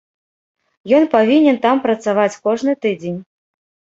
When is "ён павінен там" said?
0.99-1.83